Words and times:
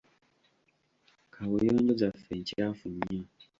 Kaabuyonjo 1.33 1.91
zaffe 2.01 2.31
nkyafu 2.39 2.85
nnyo. 2.93 3.23